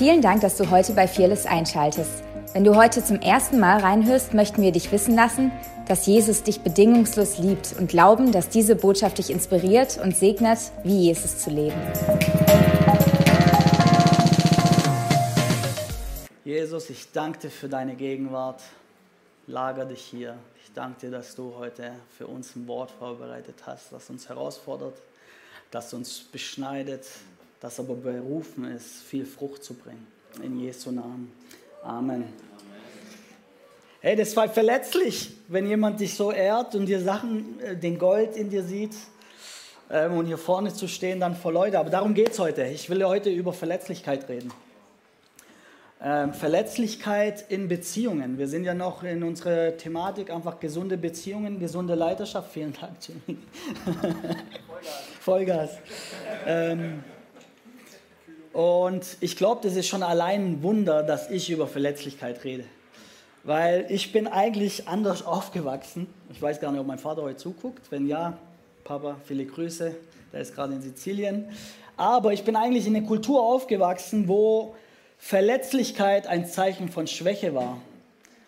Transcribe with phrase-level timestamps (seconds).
[0.00, 2.24] Vielen Dank, dass du heute bei Fearless einschaltest.
[2.54, 5.52] Wenn du heute zum ersten Mal reinhörst, möchten wir dich wissen lassen,
[5.88, 11.00] dass Jesus dich bedingungslos liebt und glauben, dass diese Botschaft dich inspiriert und segnet, wie
[11.00, 11.76] Jesus zu leben.
[16.46, 18.62] Jesus, ich danke dir für deine Gegenwart.
[19.48, 20.34] Lager dich hier.
[20.64, 24.94] Ich danke dir, dass du heute für uns ein Wort vorbereitet hast, das uns herausfordert,
[25.70, 27.04] das uns beschneidet,
[27.60, 30.06] das aber berufen ist, viel Frucht zu bringen.
[30.42, 31.30] In Jesu Namen.
[31.82, 32.24] Amen.
[34.00, 38.34] Hey, das war verletzlich, wenn jemand dich so ehrt und dir Sachen, äh, den Gold
[38.34, 38.94] in dir sieht
[39.90, 41.78] ähm, und hier vorne zu stehen dann vor Leute.
[41.78, 42.64] Aber darum geht es heute.
[42.64, 44.50] Ich will heute über Verletzlichkeit reden.
[46.02, 48.38] Ähm, Verletzlichkeit in Beziehungen.
[48.38, 52.52] Wir sind ja noch in unserer Thematik einfach gesunde Beziehungen, gesunde Leiterschaft.
[52.52, 53.38] Vielen Dank, Jimmy.
[55.20, 55.72] Vollgas.
[55.72, 55.78] Vollgas.
[56.46, 57.04] Ähm,
[58.52, 62.64] und ich glaube, das ist schon allein ein Wunder, dass ich über Verletzlichkeit rede.
[63.44, 66.06] Weil ich bin eigentlich anders aufgewachsen.
[66.30, 67.90] Ich weiß gar nicht, ob mein Vater heute zuguckt.
[67.90, 68.36] Wenn ja,
[68.84, 69.94] Papa, viele Grüße.
[70.32, 71.46] Der ist gerade in Sizilien.
[71.96, 74.74] Aber ich bin eigentlich in einer Kultur aufgewachsen, wo
[75.18, 77.78] Verletzlichkeit ein Zeichen von Schwäche war.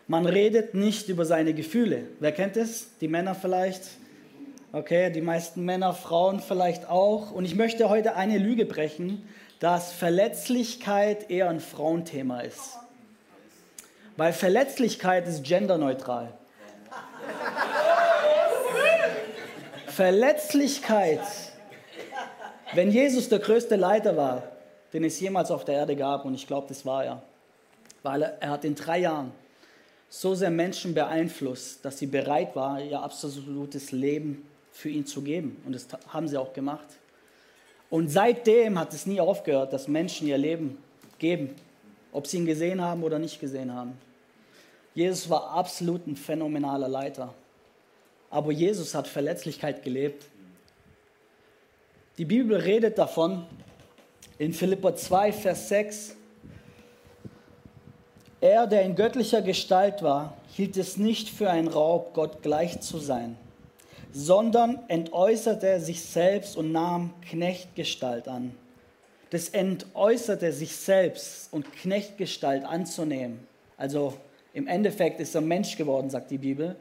[0.08, 2.04] Man redet nicht über seine Gefühle.
[2.18, 2.96] Wer kennt es?
[3.00, 3.82] Die Männer vielleicht?
[4.72, 7.30] Okay, die meisten Männer, Frauen vielleicht auch.
[7.30, 9.22] Und ich möchte heute eine Lüge brechen
[9.62, 12.78] dass Verletzlichkeit eher ein Frauenthema ist.
[14.16, 16.32] Weil Verletzlichkeit ist genderneutral.
[19.86, 21.20] Verletzlichkeit,
[22.74, 24.42] wenn Jesus der größte Leiter war,
[24.92, 27.22] den es jemals auf der Erde gab, und ich glaube, das war er,
[28.02, 29.30] weil er, hat in drei Jahren
[30.08, 35.62] so sehr Menschen beeinflusst, dass sie bereit waren, ihr absolutes Leben für ihn zu geben.
[35.64, 36.88] Und das haben sie auch gemacht.
[37.92, 40.78] Und seitdem hat es nie aufgehört, dass Menschen ihr Leben
[41.18, 41.54] geben,
[42.10, 43.98] ob sie ihn gesehen haben oder nicht gesehen haben.
[44.94, 47.34] Jesus war absolut ein phänomenaler Leiter.
[48.30, 50.24] Aber Jesus hat Verletzlichkeit gelebt.
[52.16, 53.44] Die Bibel redet davon
[54.38, 56.16] in Philippa 2, Vers 6.
[58.40, 62.96] Er, der in göttlicher Gestalt war, hielt es nicht für einen Raub, Gott gleich zu
[62.96, 63.36] sein
[64.12, 68.54] sondern entäußerte sich selbst und nahm Knechtgestalt an.
[69.30, 73.46] Das entäußerte sich selbst und Knechtgestalt anzunehmen,
[73.76, 74.14] also
[74.54, 76.76] im Endeffekt ist er Mensch geworden, sagt die Bibel,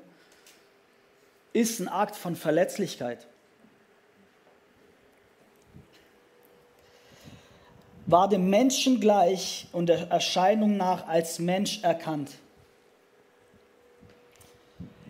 [1.53, 3.25] ist ein Akt von Verletzlichkeit.
[8.07, 12.31] War dem Menschen gleich und der Erscheinung nach als Mensch erkannt.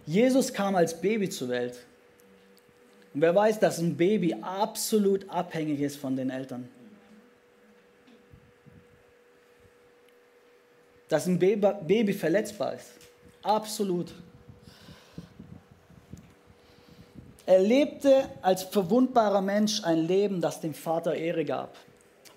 [0.05, 1.79] Jesus kam als Baby zur Welt.
[3.13, 6.69] Und wer weiß, dass ein Baby absolut abhängig ist von den Eltern.
[11.09, 12.91] Dass ein Baby verletzbar ist.
[13.43, 14.13] Absolut.
[17.45, 21.75] Er lebte als verwundbarer Mensch ein Leben, das dem Vater Ehre gab.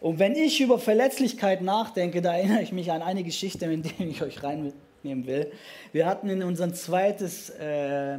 [0.00, 4.04] Und wenn ich über Verletzlichkeit nachdenke, da erinnere ich mich an eine Geschichte, in die
[4.04, 5.52] ich euch reinnehmen will.
[5.92, 8.18] Wir hatten in unserem zweites äh,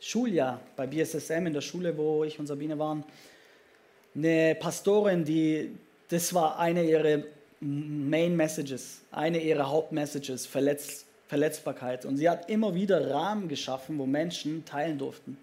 [0.00, 3.04] Schuljahr bei BSSM in der Schule, wo ich und Sabine waren,
[4.14, 5.70] eine Pastorin, die,
[6.08, 7.22] das war eine ihrer
[7.60, 12.04] Main Messages, eine ihrer Hauptmessages, Verletz, Verletzbarkeit.
[12.06, 15.36] Und sie hat immer wieder Rahmen geschaffen, wo Menschen teilen durften,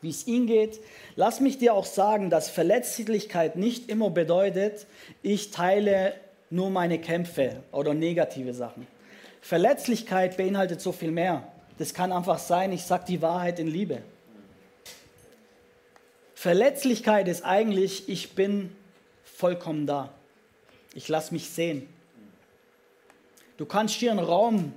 [0.00, 0.80] wie es ihnen geht.
[1.16, 4.86] Lass mich dir auch sagen, dass Verletzlichkeit nicht immer bedeutet,
[5.22, 6.14] ich teile
[6.48, 8.86] nur meine Kämpfe oder negative Sachen.
[9.40, 11.51] Verletzlichkeit beinhaltet so viel mehr.
[11.78, 14.02] Das kann einfach sein, ich sage die Wahrheit in Liebe.
[16.34, 18.74] Verletzlichkeit ist eigentlich, ich bin
[19.24, 20.12] vollkommen da.
[20.94, 21.88] Ich lasse mich sehen.
[23.56, 24.72] Du kannst hier im Raum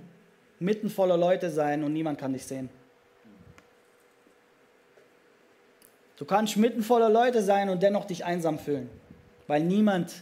[0.59, 2.69] mitten voller Leute sein und niemand kann dich sehen.
[6.17, 8.89] Du kannst mitten voller Leute sein und dennoch dich einsam fühlen,
[9.47, 10.13] weil niemand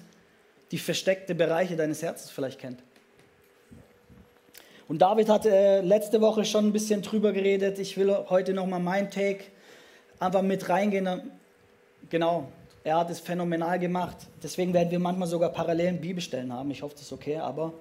[0.72, 2.82] die versteckten Bereiche deines Herzens vielleicht kennt.
[4.88, 7.80] Und David hat äh, letzte Woche schon ein bisschen drüber geredet.
[7.80, 9.46] Ich will heute nochmal mein Take
[10.20, 11.32] einfach mit reingehen.
[12.10, 12.50] Genau,
[12.84, 14.18] er hat es phänomenal gemacht.
[14.42, 16.70] Deswegen werden wir manchmal sogar parallelen Bibelstellen haben.
[16.72, 17.74] Ich hoffe, das ist okay, aber.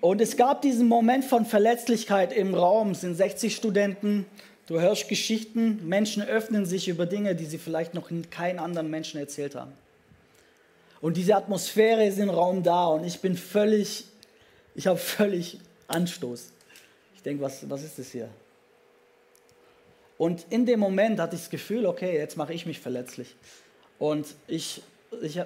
[0.00, 2.92] Und es gab diesen Moment von Verletzlichkeit im Raum.
[2.92, 4.26] Es sind 60 Studenten.
[4.68, 5.80] Du hörst Geschichten.
[5.88, 9.72] Menschen öffnen sich über Dinge, die sie vielleicht noch keinen anderen Menschen erzählt haben.
[11.00, 12.86] Und diese Atmosphäre ist im Raum da.
[12.86, 14.04] Und ich bin völlig
[14.74, 16.52] ich habe völlig Anstoß.
[17.14, 18.28] Ich denke, was, was ist das hier?
[20.16, 23.36] Und in dem Moment hatte ich das Gefühl, okay, jetzt mache ich mich verletzlich.
[23.98, 24.82] Und ich,
[25.22, 25.40] ich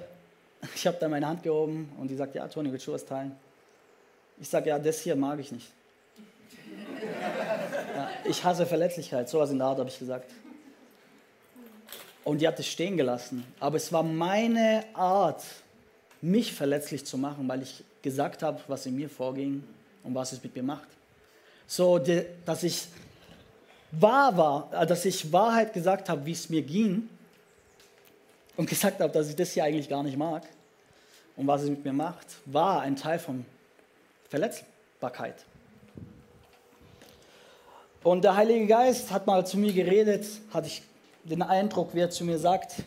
[0.75, 3.35] ich habe dann meine Hand gehoben und die sagt, ja, Toni, willst du was teilen?
[4.39, 5.67] Ich sage, ja, das hier mag ich nicht.
[7.95, 10.31] Ja, ich hasse Verletzlichkeit, sowas in der Art habe ich gesagt.
[12.23, 13.45] Und die hat es stehen gelassen.
[13.59, 15.43] Aber es war meine Art,
[16.19, 19.63] mich verletzlich zu machen, weil ich gesagt habe, was in mir vorging
[20.03, 20.87] und was es mit mir macht.
[21.65, 21.99] So,
[22.45, 22.87] dass ich
[23.91, 27.09] wahr war, äh, dass ich Wahrheit gesagt habe, wie es mir ging
[28.55, 30.43] und gesagt habe, dass ich das hier eigentlich gar nicht mag
[31.35, 33.45] und was es mit mir macht, war ein Teil von
[34.29, 35.45] Verletzbarkeit.
[38.03, 40.83] Und der Heilige Geist hat mal zu mir geredet, hatte ich
[41.23, 42.83] den Eindruck, wie er zu mir sagt,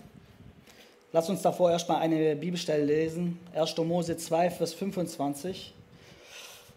[1.13, 3.77] lass uns davor erstmal eine Bibelstelle lesen, 1.
[3.79, 5.75] Mose 2, Vers 25.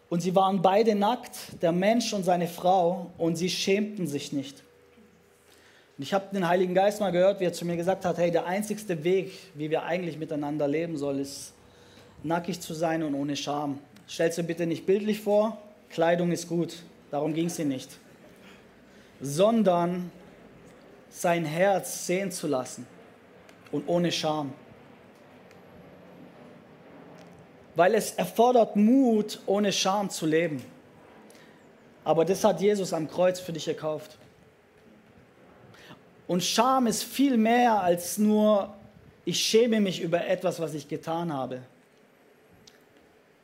[0.09, 4.63] Und sie waren beide nackt, der Mensch und seine Frau, und sie schämten sich nicht.
[5.97, 8.31] Und ich habe den Heiligen Geist mal gehört, wie er zu mir gesagt hat, hey,
[8.31, 11.53] der einzigste Weg, wie wir eigentlich miteinander leben sollen, ist
[12.23, 13.79] nackig zu sein und ohne Scham.
[14.07, 15.57] Stellst du bitte nicht bildlich vor,
[15.89, 16.77] Kleidung ist gut,
[17.11, 17.89] darum ging es nicht.
[19.21, 20.11] Sondern
[21.09, 22.87] sein Herz sehen zu lassen
[23.71, 24.53] und ohne Scham.
[27.75, 30.63] Weil es erfordert Mut, ohne Scham zu leben.
[32.03, 34.17] Aber das hat Jesus am Kreuz für dich erkauft.
[36.27, 38.73] Und Scham ist viel mehr als nur,
[39.25, 41.61] ich schäme mich über etwas, was ich getan habe.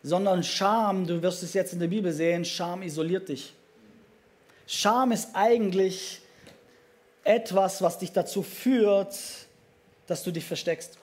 [0.04, 3.54] Sondern Scham, du wirst es jetzt in der Bibel sehen, Scham isoliert dich.
[4.68, 6.22] Scham ist eigentlich
[7.24, 9.16] etwas, was dich dazu führt,
[10.08, 10.98] dass du dich versteckst.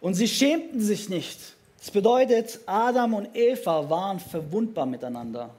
[0.00, 1.38] Und sie schämten sich nicht.
[1.78, 5.50] Das bedeutet, Adam und Eva waren verwundbar miteinander.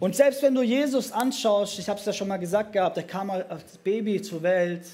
[0.00, 3.02] Und selbst wenn du Jesus anschaust, ich habe es ja schon mal gesagt gehabt, er
[3.02, 4.84] kam als Baby zur Welt,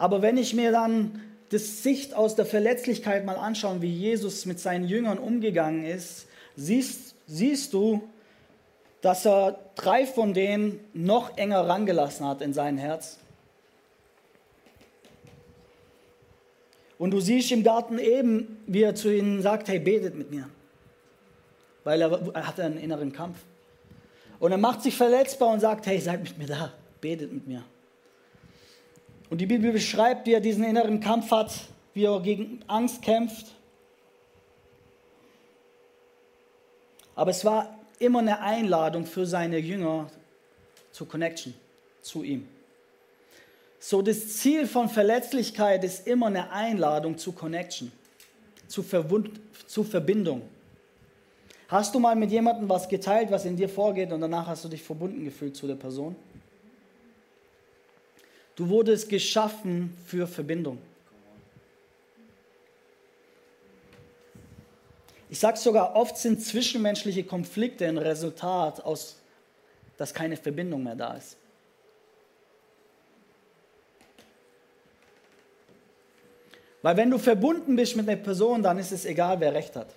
[0.00, 1.20] aber wenn ich mir dann
[1.50, 6.26] das Sicht aus der Verletzlichkeit mal anschaue, wie Jesus mit seinen Jüngern umgegangen ist,
[6.56, 8.08] siehst, siehst du,
[9.02, 13.18] dass er drei von denen noch enger rangelassen hat in sein Herz.
[16.96, 20.48] Und du siehst im Garten eben, wie er zu ihnen sagt, hey, betet mit mir.
[21.84, 23.36] Weil er, er hatte einen inneren Kampf.
[24.38, 27.62] Und er macht sich verletzbar und sagt, hey, seid mit mir da, betet mit mir.
[29.30, 31.52] Und die Bibel beschreibt, wie er diesen inneren Kampf hat,
[31.94, 33.46] wie er gegen Angst kämpft.
[37.14, 40.10] Aber es war immer eine Einladung für seine Jünger
[40.90, 41.54] zur Connection
[42.02, 42.48] zu ihm.
[43.78, 47.92] So das Ziel von Verletzlichkeit ist immer eine Einladung zu Connection,
[48.66, 50.42] zu, Verwund zu Verbindung.
[51.68, 54.68] Hast du mal mit jemandem was geteilt, was in dir vorgeht und danach hast du
[54.68, 56.16] dich verbunden gefühlt zu der Person?
[58.60, 60.76] Du wurdest geschaffen für Verbindung.
[65.30, 69.16] Ich sage sogar, oft sind zwischenmenschliche Konflikte ein Resultat aus,
[69.96, 71.38] dass keine Verbindung mehr da ist.
[76.82, 79.88] Weil wenn du verbunden bist mit einer Person, dann ist es egal, wer recht hat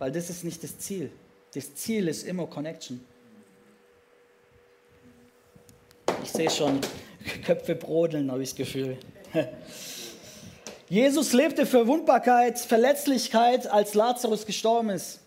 [0.00, 1.12] weil das ist nicht das Ziel.
[1.54, 3.04] Das Ziel ist immer Connection.
[6.24, 6.80] Ich sehe schon,
[7.44, 8.96] Köpfe brodeln, habe ich das Gefühl.
[10.88, 15.20] Jesus lebte Verwundbarkeit, Verletzlichkeit, als Lazarus gestorben ist.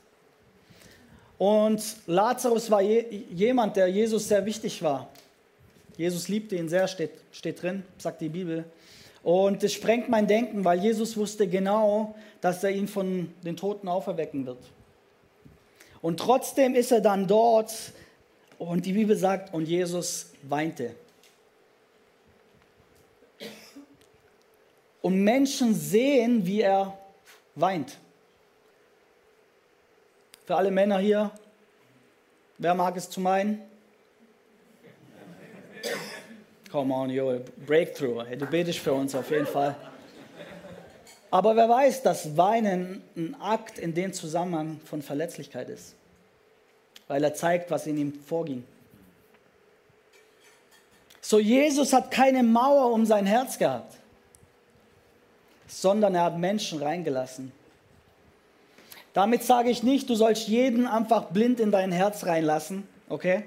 [1.37, 5.09] Und Lazarus war je, jemand, der Jesus sehr wichtig war.
[5.97, 8.65] Jesus liebte ihn sehr, steht, steht drin, sagt die Bibel.
[9.23, 13.87] Und es sprengt mein Denken, weil Jesus wusste genau, dass er ihn von den Toten
[13.87, 14.59] auferwecken wird.
[16.01, 17.73] Und trotzdem ist er dann dort
[18.59, 20.91] und die Bibel sagt, und Jesus weinte.
[25.03, 26.97] Und Menschen sehen, wie er
[27.55, 27.97] weint.
[30.45, 31.29] Für alle Männer hier,
[32.57, 33.61] wer mag es zu meinen?
[36.71, 38.25] Come on, yo, Breakthrough.
[38.25, 39.75] Hey, du betest für uns auf jeden Fall.
[41.29, 45.95] Aber wer weiß, dass Weinen ein Akt in dem Zusammenhang von Verletzlichkeit ist,
[47.09, 48.63] weil er zeigt, was in ihm vorging.
[51.19, 53.97] So, Jesus hat keine Mauer um sein Herz gehabt,
[55.81, 57.51] sondern er hat Menschen reingelassen.
[59.13, 63.43] Damit sage ich nicht, du sollst jeden einfach blind in dein Herz reinlassen, okay?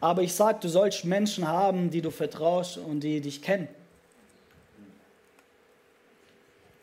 [0.00, 3.68] Aber ich sage, du sollst Menschen haben, die du vertraust und die dich kennen.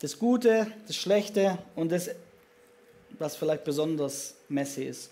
[0.04, 2.10] das Gute, das Schlechte und das,
[3.18, 5.10] was vielleicht besonders messy ist.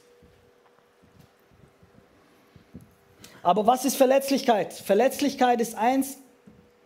[3.42, 4.74] Aber was ist Verletzlichkeit?
[4.74, 6.18] Verletzlichkeit ist eins,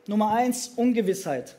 [0.07, 1.57] Nummer eins, Ungewissheit.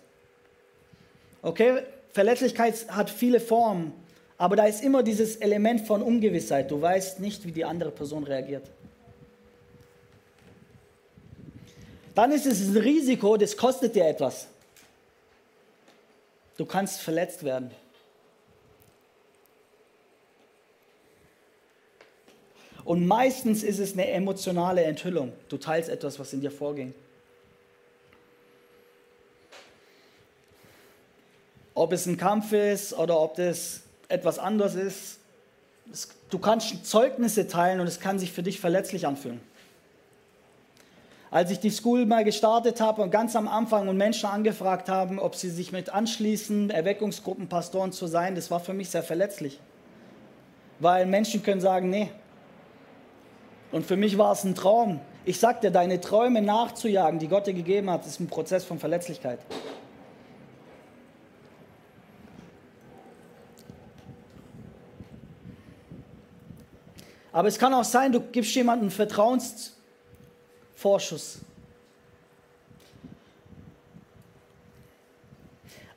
[1.41, 3.93] Okay, Verletzlichkeit hat viele Formen,
[4.37, 6.71] aber da ist immer dieses Element von Ungewissheit.
[6.71, 8.63] Du weißt nicht, wie die andere Person reagiert.
[12.15, 14.47] Dann ist es ein Risiko, das kostet dir etwas.
[16.57, 17.69] Du kannst verletzt werden.
[22.83, 25.33] Und meistens ist es eine emotionale Enthüllung.
[25.49, 26.95] Du teilst etwas, was in dir vorging.
[31.77, 35.19] Ob es ein Kampf ist oder ob das etwas anderes ist,
[36.31, 39.39] du kannst Zeugnisse teilen und es kann sich für dich verletzlich anfühlen.
[41.29, 45.19] Als ich die School mal gestartet habe und ganz am Anfang und Menschen angefragt haben,
[45.19, 49.59] ob sie sich mit anschließen, Erweckungsgruppenpastoren zu sein, das war für mich sehr verletzlich.
[50.79, 52.09] Weil Menschen können sagen, nee.
[53.71, 54.99] Und für mich war es ein Traum.
[55.25, 59.37] Ich sagte, deine Träume nachzujagen, die Gott dir gegeben hat, ist ein Prozess von Verletzlichkeit.
[67.37, 71.37] Aber es kann auch sein, du gibst jemandem Vertrauensvorschuss.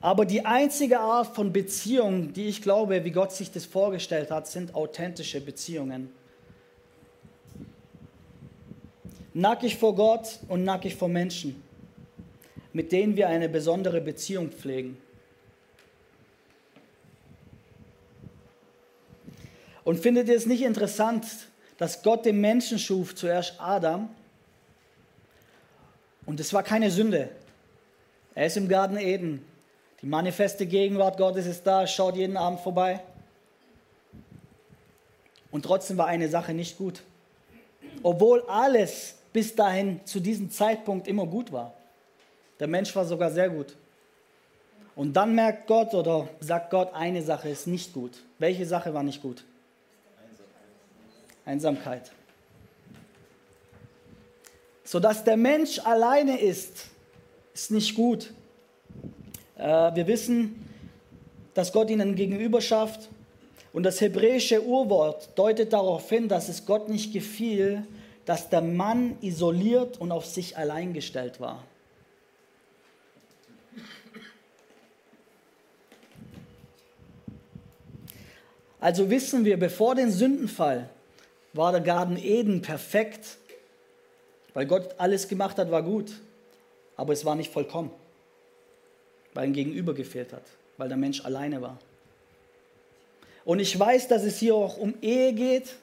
[0.03, 4.49] Aber die einzige Art von Beziehung, die ich glaube, wie Gott sich das vorgestellt hat,
[4.49, 6.13] sind authentische Beziehungen.
[9.33, 11.63] Nackig vor Gott und nackig vor Menschen,
[12.75, 14.99] mit denen wir eine besondere Beziehung pflegen.
[19.85, 21.27] Und findet ihr es nicht interessant,
[21.79, 24.11] dass Gott den Menschen schuf, zuerst Adam?
[26.27, 27.31] Und es war keine Sünde.
[28.35, 29.45] Er ist im Garten Eden.
[30.03, 33.01] Die manifeste Gegenwart Gottes ist da, schaut jeden Abend vorbei.
[35.51, 37.03] Und trotzdem war eine Sache nicht gut.
[38.03, 41.75] Obwohl alles bis dahin zu diesem Zeitpunkt immer gut war.
[42.59, 43.77] Der Mensch war sogar sehr gut.
[44.97, 48.23] Und dann merkt Gott oder sagt Gott, eine Sache ist nicht gut.
[48.39, 49.45] Welche Sache war nicht gut?
[51.51, 52.13] Einsamkeit.
[54.85, 56.87] Sodass der Mensch alleine ist,
[57.53, 58.33] ist nicht gut.
[59.57, 59.63] Äh,
[59.95, 60.67] wir wissen,
[61.55, 63.09] dass Gott ihnen gegenüber schafft.
[63.73, 67.85] Und das hebräische Urwort deutet darauf hin, dass es Gott nicht gefiel,
[68.25, 71.65] dass der Mann isoliert und auf sich allein gestellt war.
[78.81, 80.89] Also wissen wir, bevor den Sündenfall
[81.53, 83.39] war der Garten Eden perfekt,
[84.55, 86.13] weil Gott alles gemacht hat, war gut,
[86.97, 87.91] aber es war nicht vollkommen,
[89.35, 90.45] weil ein Gegenüber gefehlt hat,
[90.77, 91.79] weil der Mensch alleine war.
[93.45, 95.75] Und ich weiß, dass es hier auch um Ehe geht,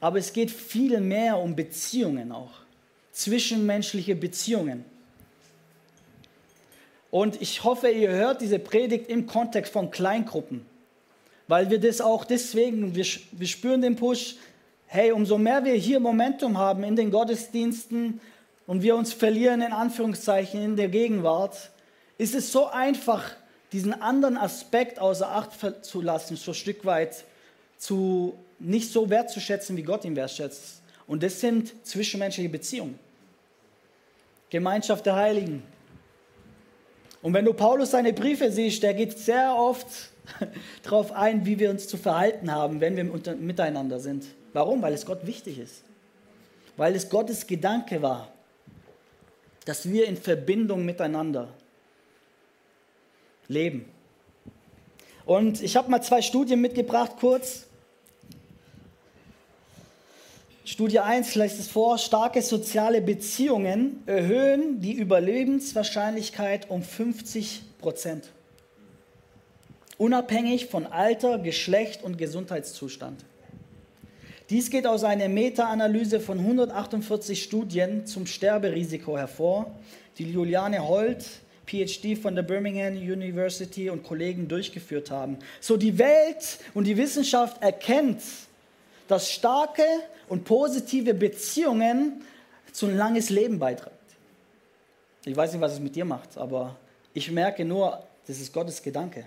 [0.00, 2.50] aber es geht viel mehr um Beziehungen auch,
[3.12, 4.84] zwischenmenschliche Beziehungen.
[7.10, 10.66] Und ich hoffe, ihr hört diese Predigt im Kontext von Kleingruppen,
[11.46, 14.36] weil wir das auch deswegen, wir, wir spüren den Push,
[14.94, 18.20] hey, umso mehr wir hier Momentum haben in den Gottesdiensten
[18.64, 21.72] und wir uns verlieren in Anführungszeichen in der Gegenwart,
[22.16, 23.32] ist es so einfach,
[23.72, 25.50] diesen anderen Aspekt außer Acht
[25.84, 27.24] zu lassen, so ein Stück weit
[27.76, 30.80] zu nicht so wertzuschätzen, wie Gott ihn wertschätzt.
[31.08, 32.96] Und das sind zwischenmenschliche Beziehungen.
[34.48, 35.64] Gemeinschaft der Heiligen.
[37.20, 39.88] Und wenn du Paulus seine Briefe siehst, der geht sehr oft
[40.84, 44.24] darauf ein, wie wir uns zu verhalten haben, wenn wir miteinander sind.
[44.54, 44.80] Warum?
[44.80, 45.82] Weil es Gott wichtig ist.
[46.78, 48.32] Weil es Gottes Gedanke war,
[49.66, 51.48] dass wir in Verbindung miteinander
[53.48, 53.84] leben.
[55.26, 57.66] Und ich habe mal zwei Studien mitgebracht, kurz.
[60.64, 68.30] Studie 1 lässt es vor, starke soziale Beziehungen erhöhen die Überlebenswahrscheinlichkeit um 50 Prozent.
[69.98, 73.24] Unabhängig von Alter, Geschlecht und Gesundheitszustand.
[74.50, 79.70] Dies geht aus einer Meta-Analyse von 148 Studien zum Sterberisiko hervor,
[80.18, 81.24] die Juliane Holt,
[81.66, 85.38] PhD von der Birmingham University und Kollegen durchgeführt haben.
[85.60, 88.20] So die Welt und die Wissenschaft erkennt,
[89.08, 89.82] dass starke
[90.28, 92.22] und positive Beziehungen
[92.70, 93.96] zu ein langes Leben beitragen.
[95.24, 96.76] Ich weiß nicht, was es mit dir macht, aber
[97.14, 99.24] ich merke nur, das ist Gottes Gedanke.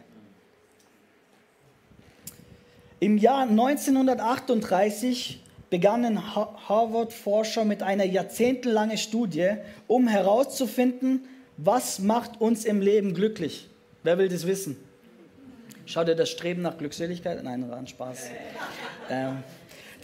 [3.00, 9.52] Im Jahr 1938 begannen Harvard-Forscher mit einer jahrzehntelangen Studie,
[9.86, 11.28] um herauszufinden,
[11.58, 13.70] was macht uns im Leben glücklich,
[14.08, 14.78] Wer will das wissen?
[15.86, 17.44] Schaut ihr das Streben nach Glückseligkeit?
[17.44, 18.30] Nein, war ein Spaß.
[19.10, 19.40] Ähm,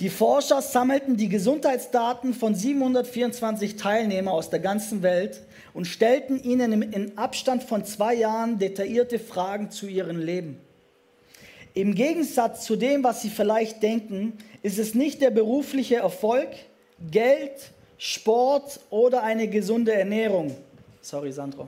[0.02, 5.40] die Forscher sammelten die Gesundheitsdaten von 724 Teilnehmern aus der ganzen Welt
[5.74, 10.60] und stellten ihnen im Abstand von zwei Jahren detaillierte Fragen zu ihrem Leben.
[11.76, 16.50] Im Gegensatz zu dem, was Sie vielleicht denken, ist es nicht der berufliche Erfolg,
[17.10, 20.56] Geld, Sport oder eine gesunde Ernährung.
[21.02, 21.68] Sorry, Sandro.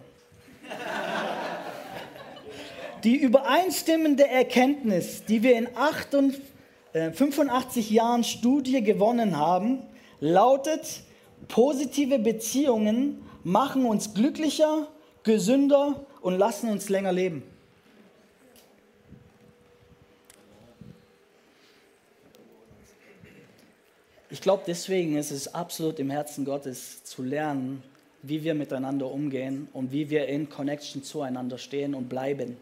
[3.04, 5.68] Die übereinstimmende Erkenntnis, die wir in
[7.14, 9.80] 85 äh, Jahren Studie gewonnen haben,
[10.20, 11.02] lautet,
[11.48, 14.88] positive Beziehungen machen uns glücklicher,
[15.24, 17.44] gesünder und lassen uns länger leben.
[24.36, 27.82] Ich glaube, deswegen ist es absolut im Herzen Gottes zu lernen,
[28.22, 32.58] wie wir miteinander umgehen und wie wir in Connection zueinander stehen und bleiben.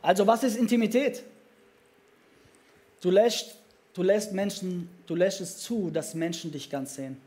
[0.00, 1.22] Also was ist Intimität?
[3.02, 3.56] Du lässt,
[3.92, 7.20] du lässt Menschen, du lässt es zu, dass Menschen dich ganz sehen.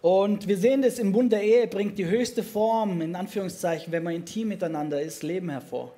[0.00, 4.04] Und wir sehen das im Bund der Ehe, bringt die höchste Form, in Anführungszeichen, wenn
[4.04, 5.92] man intim miteinander ist, Leben hervor.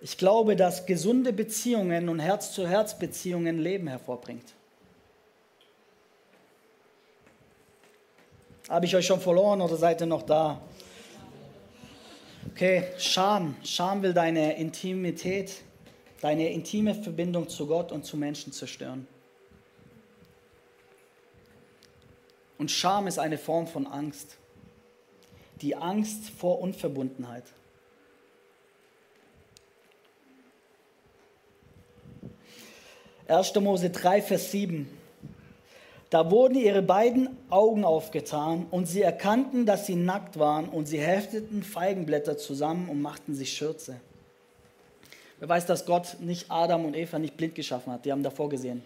[0.00, 4.54] Ich glaube, dass gesunde Beziehungen und Herz-zu-Herz-Beziehungen Leben hervorbringt.
[8.68, 10.60] Habe ich euch schon verloren oder seid ihr noch da?
[12.50, 13.56] Okay, Scham.
[13.62, 15.62] Scham will deine Intimität,
[16.20, 19.06] deine intime Verbindung zu Gott und zu Menschen zerstören.
[22.60, 24.36] Und Scham ist eine Form von Angst.
[25.62, 27.44] Die Angst vor Unverbundenheit.
[33.26, 34.86] Erster Mose 3, Vers 7.
[36.10, 41.00] Da wurden ihre beiden Augen aufgetan und sie erkannten, dass sie nackt waren und sie
[41.00, 43.98] hefteten Feigenblätter zusammen und machten sich Schürze.
[45.38, 48.04] Wer weiß, dass Gott nicht Adam und Eva nicht blind geschaffen hat?
[48.04, 48.82] Die haben davor gesehen.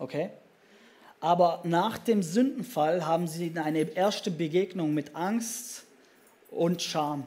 [0.00, 0.30] Okay?
[1.20, 5.84] Aber nach dem Sündenfall haben sie eine erste Begegnung mit Angst
[6.50, 7.26] und Scham.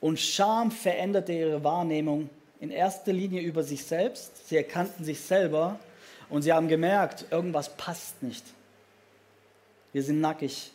[0.00, 4.48] Und Scham veränderte ihre Wahrnehmung in erster Linie über sich selbst.
[4.48, 5.78] Sie erkannten sich selber
[6.28, 8.44] und sie haben gemerkt, irgendwas passt nicht.
[9.92, 10.72] Wir sind nackig.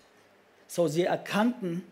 [0.68, 1.84] So, sie erkannten,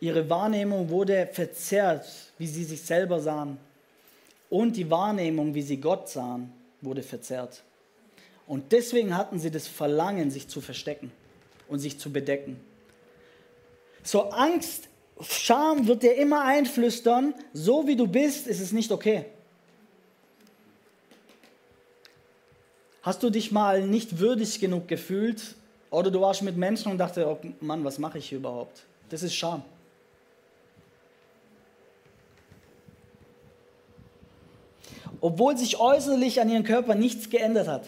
[0.00, 2.06] ihre Wahrnehmung wurde verzerrt,
[2.38, 3.58] wie sie sich selber sahen.
[4.50, 7.62] Und die Wahrnehmung, wie sie Gott sahen, wurde verzerrt.
[8.46, 11.10] Und deswegen hatten sie das Verlangen, sich zu verstecken
[11.68, 12.60] und sich zu bedecken.
[14.02, 14.88] So Angst,
[15.20, 19.26] Scham wird dir immer einflüstern, so wie du bist, ist es nicht okay.
[23.02, 25.54] Hast du dich mal nicht würdig genug gefühlt
[25.90, 28.82] oder du warst mit Menschen und dachte, oh Mann, was mache ich hier überhaupt?
[29.08, 29.62] Das ist Scham.
[35.20, 37.84] Obwohl sich äußerlich an ihrem Körper nichts geändert hat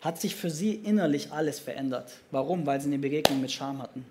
[0.00, 2.12] hat sich für sie innerlich alles verändert.
[2.30, 2.66] Warum?
[2.66, 4.04] Weil sie eine Begegnung mit Scham hatten.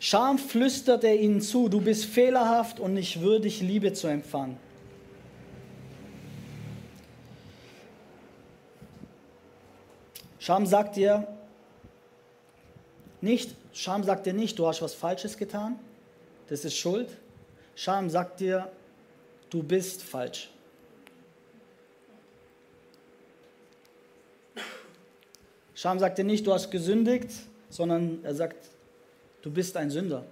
[0.00, 4.56] Scham flüsterte ihnen zu, du bist fehlerhaft und nicht würdig, Liebe zu empfangen.
[10.38, 11.26] Scham sagt dir
[13.20, 15.78] nicht, Scham sagt dir nicht, du hast was Falsches getan,
[16.48, 17.08] das ist Schuld.
[17.74, 18.70] Scham sagt dir,
[19.50, 20.50] du bist falsch.
[25.74, 27.30] Scham sagt dir nicht, du hast gesündigt,
[27.70, 28.56] sondern er sagt,
[29.42, 30.24] du bist ein Sünder.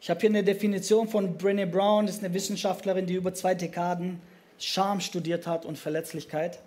[0.00, 3.54] Ich habe hier eine Definition von Brené Brown, das ist eine Wissenschaftlerin, die über zwei
[3.54, 4.20] Dekaden
[4.58, 6.58] Scham studiert hat und Verletzlichkeit.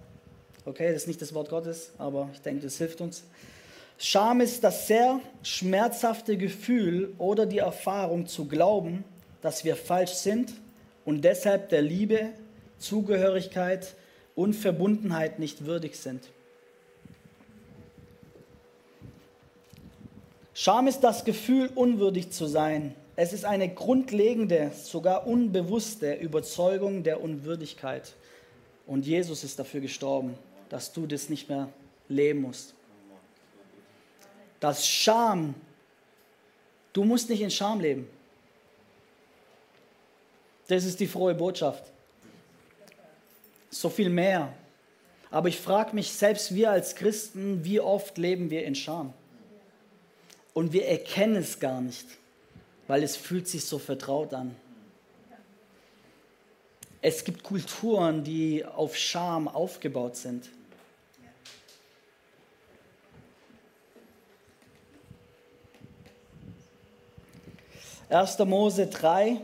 [0.65, 3.23] Okay, das ist nicht das Wort Gottes, aber ich denke, das hilft uns.
[3.97, 9.03] Scham ist das sehr schmerzhafte Gefühl oder die Erfahrung zu glauben,
[9.41, 10.54] dass wir falsch sind
[11.06, 12.30] und deshalb der Liebe,
[12.78, 13.95] Zugehörigkeit
[14.36, 16.30] und Verbundenheit nicht würdig sind.
[20.54, 22.93] Scham ist das Gefühl, unwürdig zu sein.
[23.15, 28.13] Es ist eine grundlegende, sogar unbewusste Überzeugung der Unwürdigkeit.
[28.86, 30.36] Und Jesus ist dafür gestorben,
[30.67, 31.69] dass du das nicht mehr
[32.10, 32.73] leben musst.
[34.60, 35.56] Das Scham,
[36.91, 38.10] du musst nicht in Scham leben.
[40.69, 41.84] Das ist die frohe Botschaft.
[43.71, 44.53] So viel mehr.
[45.32, 49.13] Aber ich frage mich, selbst wir als Christen, wie oft leben wir in Scham?
[50.53, 52.05] Und wir erkennen es gar nicht,
[52.88, 54.55] weil es fühlt sich so vertraut an.
[57.01, 60.49] Es gibt Kulturen, die auf Scham aufgebaut sind.
[68.10, 68.38] 1.
[68.39, 69.41] Mose 3,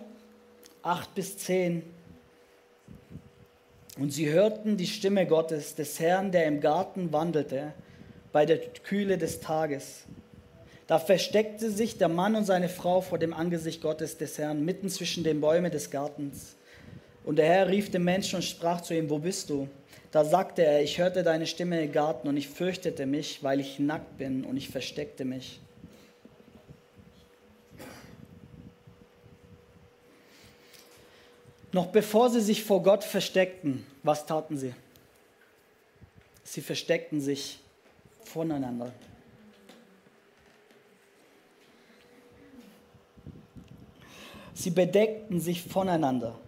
[0.85, 1.81] 8 bis 10.
[3.97, 7.73] Und sie hörten die Stimme Gottes, des Herrn, der im Garten wandelte,
[8.31, 10.03] bei der Kühle des Tages.
[10.85, 14.89] Da versteckte sich der Mann und seine Frau vor dem Angesicht Gottes des Herrn, mitten
[14.89, 16.55] zwischen den Bäumen des Gartens.
[17.23, 19.67] Und der Herr rief den Menschen und sprach zu ihm, wo bist du?
[20.11, 23.79] Da sagte er, ich hörte deine Stimme im Garten und ich fürchtete mich, weil ich
[23.79, 25.59] nackt bin und ich versteckte mich.
[31.75, 34.73] Noch bevor sie sich vor Gott versteckten, was taten sie?
[36.45, 37.59] Sie versteckten sich
[38.23, 38.93] voneinander.
[44.53, 46.39] Sie bedeckten sich voneinander.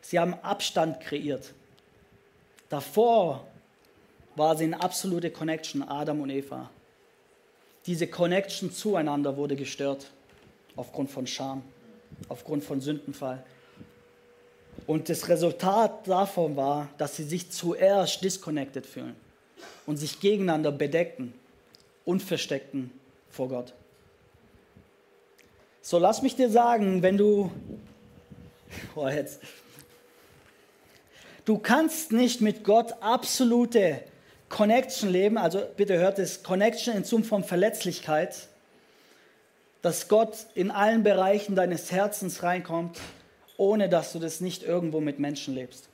[0.00, 1.54] Sie haben Abstand kreiert.
[2.68, 3.46] Davor
[4.34, 6.68] war sie in absolute Connection, Adam und Eva.
[7.86, 10.10] Diese Connection zueinander wurde gestört
[10.74, 11.62] aufgrund von Scham
[12.28, 13.44] aufgrund von Sündenfall.
[14.86, 19.16] Und das Resultat davon war, dass sie sich zuerst disconnected fühlen
[19.86, 21.32] und sich gegeneinander bedeckten
[22.04, 22.90] und versteckten
[23.30, 23.72] vor Gott.
[25.80, 27.50] So lass mich dir sagen, wenn du,
[28.94, 29.40] oh jetzt,
[31.44, 34.00] du kannst nicht mit Gott absolute
[34.48, 38.48] Connection leben, also bitte hört es, Connection in Form von Verletzlichkeit,
[39.84, 42.98] dass Gott in allen Bereichen deines Herzens reinkommt,
[43.58, 45.90] ohne dass du das nicht irgendwo mit Menschen lebst.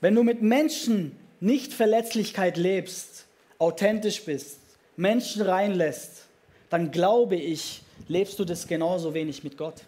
[0.00, 3.26] Wenn du mit Menschen nicht Verletzlichkeit lebst,
[3.58, 4.60] authentisch bist,
[4.96, 6.26] Menschen reinlässt,
[6.70, 9.82] dann glaube ich, lebst du das genauso wenig mit Gott.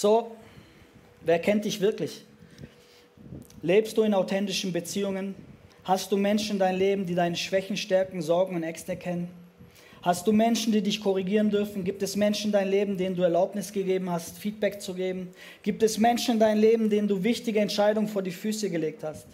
[0.00, 0.34] So,
[1.26, 2.24] wer kennt dich wirklich?
[3.60, 5.34] Lebst du in authentischen Beziehungen?
[5.84, 9.28] Hast du Menschen in deinem Leben, die deine Schwächen, Stärken, Sorgen und Ängste kennen?
[10.00, 11.84] Hast du Menschen, die dich korrigieren dürfen?
[11.84, 15.34] Gibt es Menschen in deinem Leben, denen du Erlaubnis gegeben hast, Feedback zu geben?
[15.62, 19.26] Gibt es Menschen in deinem Leben, denen du wichtige Entscheidungen vor die Füße gelegt hast?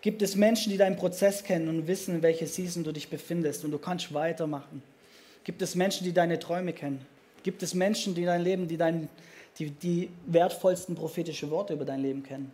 [0.00, 3.64] Gibt es Menschen, die deinen Prozess kennen und wissen, in welcher Season du dich befindest
[3.64, 4.82] und du kannst weitermachen?
[5.44, 7.06] Gibt es Menschen, die deine Träume kennen?
[7.44, 9.08] Gibt es Menschen, die dein Leben, die dein,
[9.58, 12.52] die die wertvollsten prophetischen Worte über dein Leben kennen.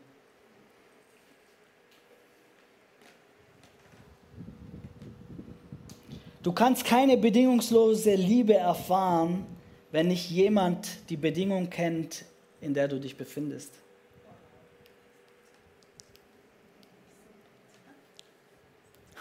[6.42, 9.44] Du kannst keine bedingungslose Liebe erfahren,
[9.90, 12.24] wenn nicht jemand die Bedingung kennt,
[12.60, 13.72] in der du dich befindest.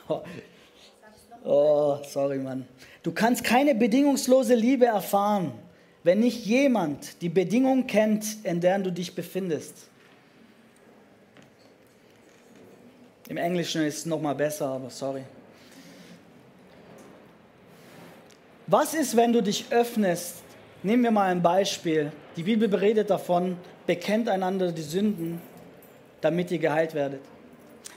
[0.07, 0.21] Oh,
[1.43, 2.65] oh sorry, Mann.
[3.03, 5.51] Du kannst keine bedingungslose Liebe erfahren,
[6.07, 9.89] wenn nicht jemand die Bedingungen kennt, in deren du dich befindest.
[13.27, 15.23] Im Englischen ist es nochmal besser, aber sorry.
[18.67, 20.35] Was ist, wenn du dich öffnest?
[20.81, 22.13] Nehmen wir mal ein Beispiel.
[22.37, 25.41] Die Bibel beredet davon, bekennt einander die Sünden,
[26.21, 27.19] damit ihr geheilt werdet.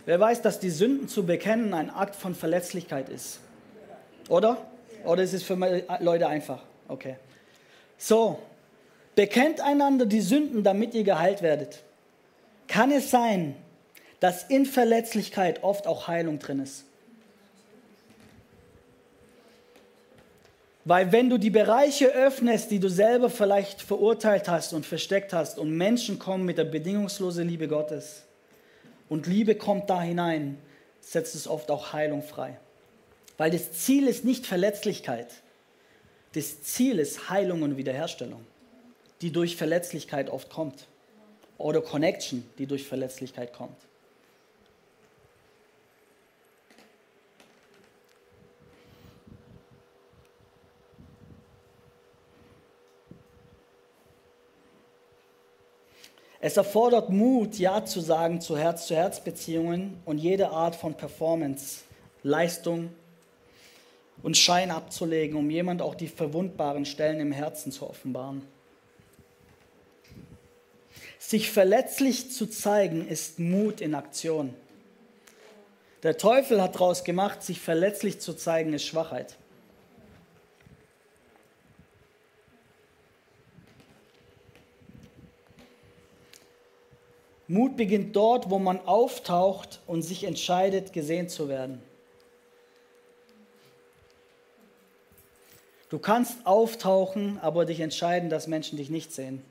[0.05, 3.38] Wer weiß, dass die Sünden zu bekennen ein Akt von Verletzlichkeit ist?
[4.29, 4.66] Oder?
[5.05, 5.55] Oder ist es für
[6.01, 6.64] Leute einfach?
[6.88, 7.14] Okay.
[8.00, 8.38] So,
[9.14, 11.82] bekennt einander die Sünden, damit ihr geheilt werdet.
[12.66, 13.54] Kann es sein,
[14.20, 16.84] dass in Verletzlichkeit oft auch Heilung drin ist?
[20.86, 25.58] Weil wenn du die Bereiche öffnest, die du selber vielleicht verurteilt hast und versteckt hast
[25.58, 28.22] und Menschen kommen mit der bedingungslosen Liebe Gottes
[29.10, 30.56] und Liebe kommt da hinein,
[31.02, 32.58] setzt es oft auch Heilung frei.
[33.36, 35.28] Weil das Ziel ist nicht Verletzlichkeit.
[36.32, 38.46] Das Ziel ist Heilung und Wiederherstellung,
[39.20, 40.86] die durch Verletzlichkeit oft kommt.
[41.58, 43.76] Oder Connection, die durch Verletzlichkeit kommt.
[56.42, 61.80] Es erfordert Mut, Ja zu sagen zu Herz-zu-Herz-Beziehungen und jede Art von Performance,
[62.22, 62.88] Leistung,
[64.22, 68.42] und Schein abzulegen, um jemand auch die verwundbaren Stellen im Herzen zu offenbaren.
[71.18, 74.54] Sich verletzlich zu zeigen, ist Mut in Aktion.
[76.02, 79.37] Der Teufel hat daraus gemacht, sich verletzlich zu zeigen, ist Schwachheit.
[87.48, 91.83] Mut beginnt dort, wo man auftaucht und sich entscheidet, gesehen zu werden.
[95.90, 99.42] Du kannst auftauchen, aber dich entscheiden, dass Menschen dich nicht sehen.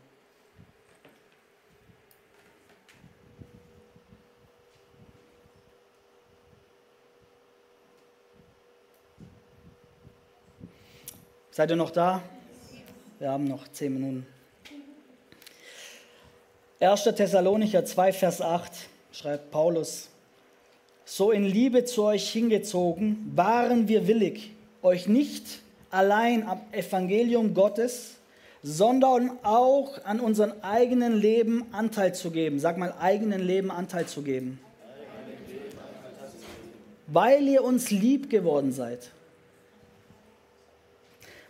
[11.52, 12.23] Seid ihr noch da?
[13.19, 14.25] Wir haben noch zehn Minuten.
[16.80, 17.04] 1.
[17.04, 18.71] Thessalonicher 2, Vers 8
[19.12, 20.08] schreibt Paulus,
[21.04, 25.60] so in Liebe zu euch hingezogen, waren wir willig, euch nicht
[25.91, 28.15] allein am Evangelium Gottes,
[28.62, 32.60] sondern auch an unserem eigenen Leben Anteil zu geben.
[32.60, 34.60] Sag mal, eigenen Leben Anteil zu geben.
[37.08, 39.10] Weil ihr uns lieb geworden seid.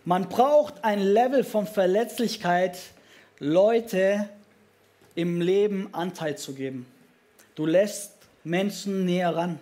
[0.05, 2.77] Man braucht ein Level von Verletzlichkeit,
[3.39, 4.29] Leute
[5.15, 6.85] im Leben Anteil zu geben.
[7.55, 9.59] Du lässt Menschen näher ran.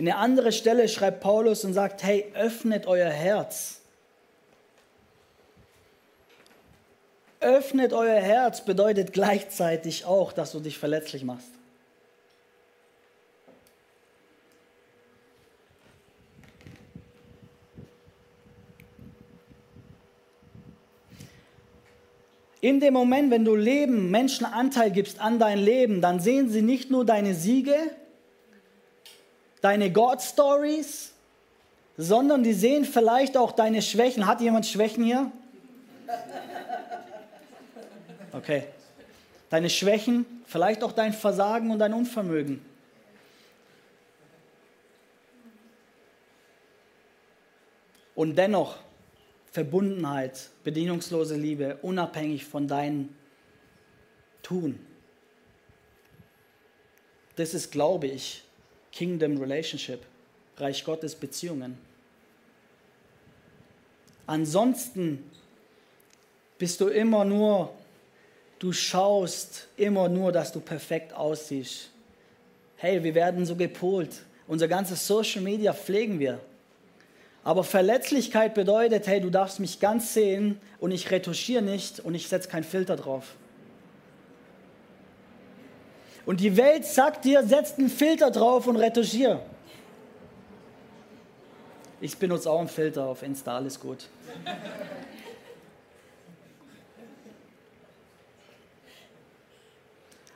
[0.00, 3.82] In eine andere Stelle schreibt Paulus und sagt, hey, öffnet euer Herz.
[7.40, 11.50] Öffnet euer Herz bedeutet gleichzeitig auch, dass du dich verletzlich machst.
[22.62, 26.62] In dem Moment, wenn du Leben, Menschen Anteil gibst an dein Leben, dann sehen sie
[26.62, 27.76] nicht nur deine Siege,
[29.60, 31.12] deine God Stories,
[31.96, 34.26] sondern die sehen vielleicht auch deine Schwächen.
[34.26, 35.30] Hat jemand Schwächen hier?
[38.32, 38.64] Okay.
[39.50, 42.64] Deine Schwächen, vielleicht auch dein Versagen und dein Unvermögen.
[48.14, 48.76] Und dennoch
[49.50, 53.08] Verbundenheit, bedingungslose Liebe, unabhängig von deinem
[54.42, 54.78] Tun.
[57.36, 58.44] Das ist, glaube ich,
[58.92, 60.00] Kingdom Relationship,
[60.56, 61.78] Reich Gottes Beziehungen.
[64.26, 65.24] Ansonsten
[66.58, 67.72] bist du immer nur,
[68.58, 71.90] du schaust immer nur, dass du perfekt aussiehst.
[72.76, 74.22] Hey, wir werden so gepolt.
[74.46, 76.40] Unser ganzes Social Media pflegen wir.
[77.42, 82.28] Aber Verletzlichkeit bedeutet, hey, du darfst mich ganz sehen und ich retuschiere nicht und ich
[82.28, 83.34] setze keinen Filter drauf.
[86.26, 89.40] Und die Welt sagt dir, setz einen Filter drauf und retuschiere.
[92.00, 94.08] Ich benutze auch einen Filter auf Insta, alles gut.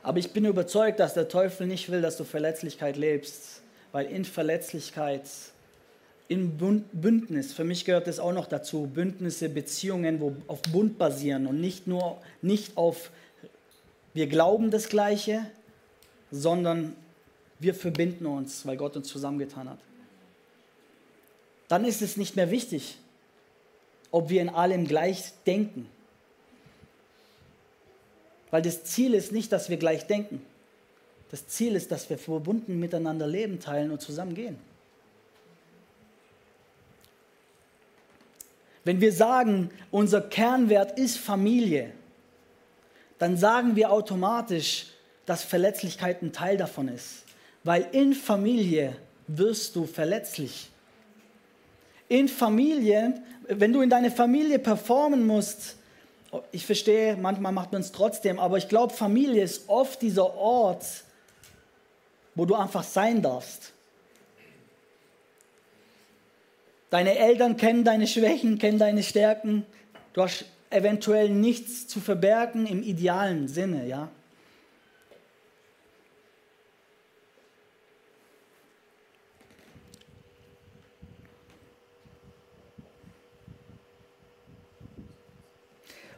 [0.03, 4.27] Aber ich bin überzeugt, dass der Teufel nicht will, dass du Verletzlichkeit lebst, weil in
[4.27, 5.23] Verletzlichkeit
[6.29, 6.59] in
[6.93, 11.61] Bündnis, für mich gehört es auch noch dazu, Bündnisse, Beziehungen, wo auf Bund basieren und
[11.61, 13.11] nicht nur nicht auf
[14.15, 15.45] wir glauben das Gleiche,
[16.35, 16.97] sondern
[17.61, 19.79] wir verbinden uns, weil Gott uns zusammengetan hat.
[21.69, 22.99] Dann ist es nicht mehr wichtig,
[24.11, 25.89] ob wir in allem gleich denken.
[28.51, 30.45] Weil das Ziel ist nicht, dass wir gleich denken.
[31.31, 34.59] Das Ziel ist, dass wir verbunden miteinander leben, teilen und zusammen gehen.
[38.83, 41.93] Wenn wir sagen, unser Kernwert ist Familie,
[43.19, 44.94] dann sagen wir automatisch,
[45.27, 47.25] dass Verletzlichkeit ein Teil davon ist.
[47.63, 50.71] Weil in Familie wirst du verletzlich.
[52.09, 55.77] In Familie, wenn du in deine Familie performen musst,
[56.53, 60.85] ich verstehe, manchmal macht man es trotzdem, aber ich glaube, Familie ist oft dieser Ort,
[62.35, 63.73] wo du einfach sein darfst.
[66.91, 69.65] Deine Eltern kennen deine Schwächen, kennen deine Stärken.
[70.13, 74.11] Du hast eventuell nichts zu verbergen im idealen Sinne, ja.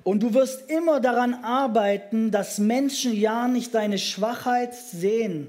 [0.06, 5.48] Und du wirst immer daran arbeiten, dass Menschen ja nicht deine Schwachheit sehen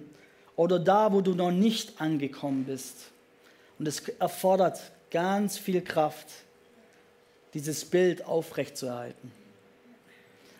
[0.55, 3.11] oder da, wo du noch nicht angekommen bist.
[3.77, 6.27] Und es erfordert ganz viel Kraft,
[7.53, 9.31] dieses Bild aufrechtzuerhalten.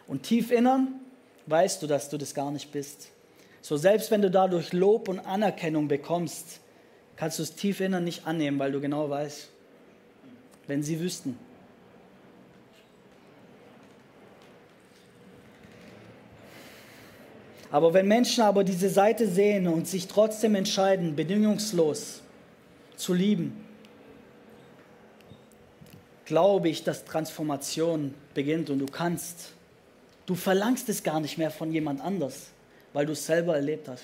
[0.06, 1.00] Und tief innern
[1.48, 3.10] weißt du, dass du das gar nicht bist.
[3.64, 6.60] So selbst wenn du dadurch Lob und Anerkennung bekommst,
[7.16, 9.50] kannst du es tief innern nicht annehmen, weil du genau weißt,
[10.68, 11.47] wenn sie wüssten.
[17.70, 22.22] Aber wenn Menschen aber diese Seite sehen und sich trotzdem entscheiden, bedingungslos
[22.96, 23.66] zu lieben,
[26.26, 29.52] glaube ich, dass Transformation beginnt und du kannst.
[30.26, 32.50] Du verlangst es gar nicht mehr von jemand anders,
[32.94, 34.04] weil du es selber erlebt hast.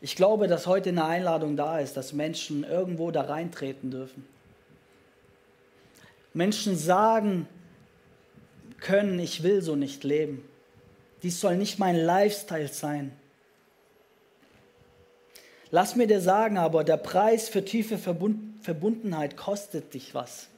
[0.00, 4.26] Ich glaube, dass heute eine Einladung da ist, dass Menschen irgendwo da reintreten dürfen.
[6.34, 7.48] Menschen sagen
[8.80, 10.48] können, ich will so nicht leben.
[11.22, 13.12] Dies soll nicht mein Lifestyle sein.
[15.70, 20.48] Lass mir dir sagen, aber der Preis für tiefe Verbundenheit kostet dich was.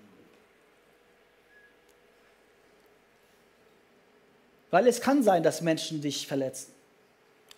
[4.70, 6.72] Weil es kann sein, dass Menschen dich verletzen,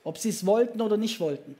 [0.05, 1.57] ob sie es wollten oder nicht wollten.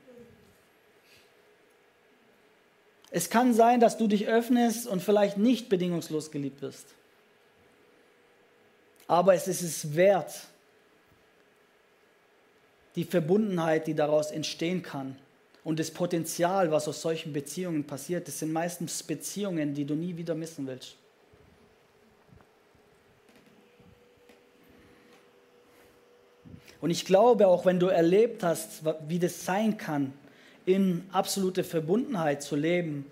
[3.11, 6.95] Es kann sein, dass du dich öffnest und vielleicht nicht bedingungslos geliebt wirst.
[9.09, 10.33] Aber es ist es wert,
[12.95, 15.17] die Verbundenheit, die daraus entstehen kann
[15.65, 20.17] und das Potenzial, was aus solchen Beziehungen passiert, das sind meistens Beziehungen, die du nie
[20.17, 20.95] wieder missen willst.
[26.81, 30.13] Und ich glaube, auch wenn du erlebt hast, wie das sein kann,
[30.65, 33.07] in absolute Verbundenheit zu leben,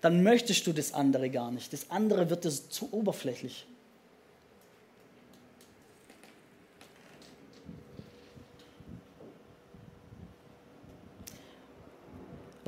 [0.00, 1.72] dann möchtest du das andere gar nicht.
[1.72, 3.66] Das andere wird es zu oberflächlich.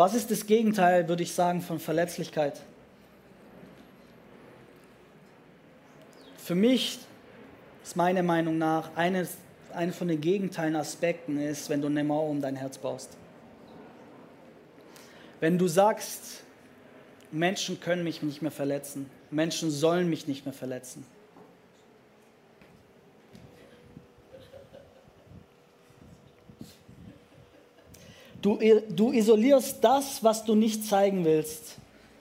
[0.01, 2.59] Was ist das Gegenteil, würde ich sagen, von Verletzlichkeit?
[6.39, 7.01] Für mich
[7.85, 9.37] ist meiner Meinung nach eines,
[9.75, 13.11] eine von den Gegenteilen Aspekten ist, wenn du eine Mauer um dein Herz baust.
[15.39, 16.45] Wenn du sagst,
[17.31, 21.05] Menschen können mich nicht mehr verletzen, Menschen sollen mich nicht mehr verletzen.
[28.43, 31.77] Du, du isolierst das, was du nicht zeigen willst.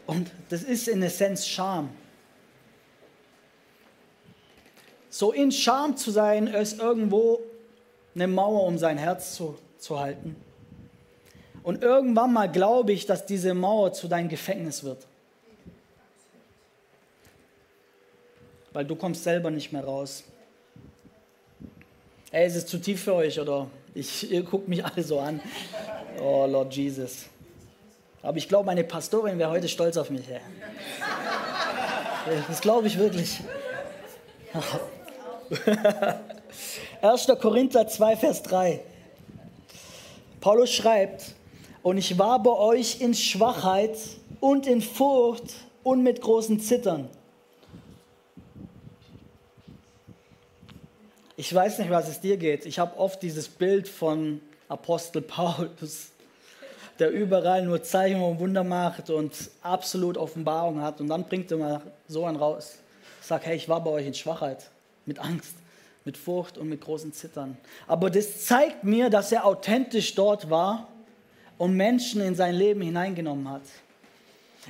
[0.06, 1.90] Und das ist in Essenz Scham.
[5.10, 7.40] So in Scham zu sein, ist irgendwo
[8.16, 10.36] eine Mauer um sein Herz zu, zu halten.
[11.64, 15.06] Und irgendwann mal glaube ich, dass diese Mauer zu deinem Gefängnis wird.
[18.74, 20.24] Weil du kommst selber nicht mehr raus.
[22.32, 25.42] Ey, ist es zu tief für euch oder ich, ihr guckt mich alle so an.
[26.22, 27.26] Oh Lord Jesus.
[28.22, 30.30] Aber ich glaube, meine Pastorin wäre heute stolz auf mich.
[30.30, 30.42] Ey.
[32.48, 33.40] Das glaube ich wirklich.
[37.02, 37.28] 1.
[37.40, 38.82] Korinther 2, Vers 3.
[40.42, 41.36] Paulus schreibt,
[41.82, 43.98] und ich war bei euch in Schwachheit
[44.42, 45.54] und in Furcht
[45.84, 47.10] und mit großen Zittern.
[51.38, 52.66] Ich weiß nicht, was es dir geht.
[52.66, 56.10] Ich habe oft dieses Bild von Apostel Paulus,
[57.00, 61.02] der überall nur Zeichen und Wunder macht und absolut Offenbarung hat.
[61.02, 62.76] Und dann bringt er mal so einen raus.
[63.22, 64.70] Sagt, hey, ich war bei euch in Schwachheit,
[65.06, 65.56] mit Angst,
[66.06, 67.58] mit Furcht und mit großen Zittern.
[67.88, 70.88] Aber das zeigt mir, dass er authentisch dort war
[71.58, 73.64] und Menschen in sein Leben hineingenommen hat.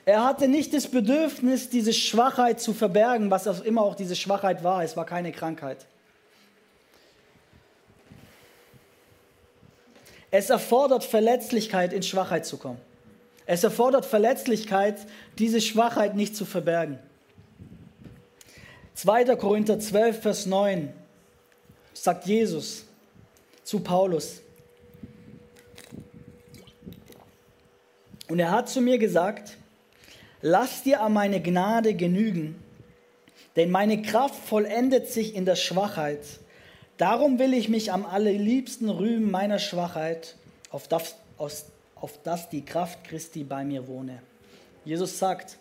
[0.05, 4.63] Er hatte nicht das Bedürfnis, diese Schwachheit zu verbergen, was auch immer auch diese Schwachheit
[4.63, 4.83] war.
[4.83, 5.85] Es war keine Krankheit.
[10.31, 12.79] Es erfordert Verletzlichkeit, in Schwachheit zu kommen.
[13.45, 14.97] Es erfordert Verletzlichkeit,
[15.39, 16.99] diese Schwachheit nicht zu verbergen.
[18.93, 19.35] 2.
[19.37, 20.93] Korinther 12, Vers 9
[21.93, 22.85] sagt Jesus
[23.63, 24.41] zu Paulus,
[28.29, 29.57] Und er hat zu mir gesagt,
[30.41, 32.63] lass dir an meine Gnade genügen,
[33.55, 36.21] denn meine Kraft vollendet sich in der Schwachheit.
[36.99, 40.35] Darum will ich mich am allerliebsten rühmen meiner Schwachheit,
[40.69, 44.21] auf das, auf das die Kraft Christi bei mir wohne.
[44.83, 45.57] Jesus sagt,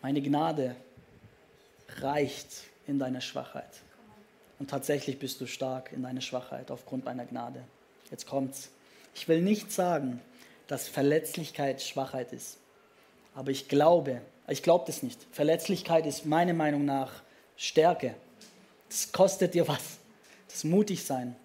[0.00, 0.74] meine Gnade
[2.00, 2.48] reicht
[2.86, 3.68] in deiner Schwachheit.
[4.58, 7.62] Und tatsächlich bist du stark in deiner Schwachheit aufgrund meiner Gnade.
[8.10, 8.70] Jetzt kommt's.
[9.14, 10.22] Ich will nicht sagen,
[10.66, 12.56] dass Verletzlichkeit Schwachheit ist.
[13.34, 15.20] Aber ich glaube, ich glaube das nicht.
[15.30, 17.12] Verletzlichkeit ist meiner Meinung nach
[17.58, 18.14] Stärke.
[18.88, 19.98] Das kostet dir was.
[20.56, 21.36] Das mutig sein.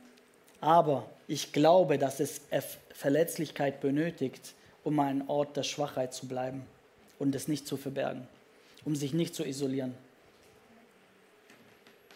[0.61, 2.39] Aber ich glaube, dass es
[2.93, 4.53] Verletzlichkeit benötigt,
[4.85, 6.63] um ein Ort der Schwachheit zu bleiben
[7.19, 8.25] und es nicht zu verbergen,
[8.85, 9.95] um sich nicht zu isolieren.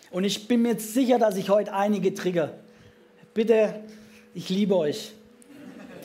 [0.10, 2.54] Und ich bin mir sicher, dass ich heute einige trigger.
[3.34, 3.84] Bitte,
[4.34, 5.12] ich liebe euch.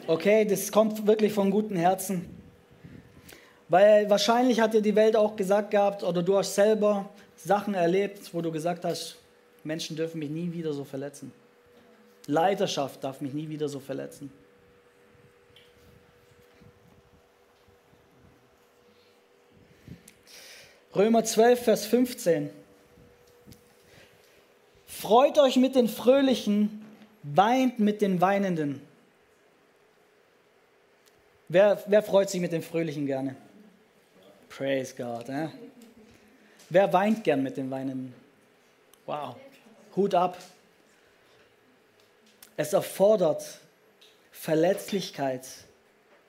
[0.09, 2.28] Okay, das kommt wirklich von gutem Herzen.
[3.68, 8.34] Weil wahrscheinlich hat dir die Welt auch gesagt gehabt, oder du hast selber Sachen erlebt,
[8.34, 9.19] wo du gesagt hast,
[9.64, 11.32] Menschen dürfen mich nie wieder so verletzen.
[12.26, 14.32] Leiterschaft darf mich nie wieder so verletzen.
[20.94, 22.50] Römer 12, Vers 15.
[24.86, 26.84] Freut euch mit den Fröhlichen,
[27.22, 28.82] weint mit den Weinenden.
[31.48, 33.36] Wer, wer freut sich mit den Fröhlichen gerne?
[34.48, 35.28] Praise God.
[35.28, 35.48] Eh?
[36.68, 38.14] Wer weint gern mit den Weinenden?
[39.06, 39.36] Wow.
[39.97, 40.38] Hut ab.
[42.57, 43.61] Es erfordert
[44.32, 45.47] Verletzlichkeit,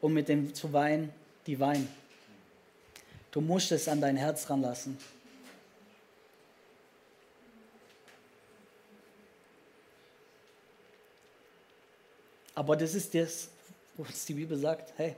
[0.01, 1.13] um mit dem zu weinen,
[1.45, 1.87] die weinen.
[3.31, 4.97] Du musst es an dein Herz ranlassen.
[12.53, 13.49] Aber das ist das,
[13.97, 15.15] uns die Bibel sagt, hey,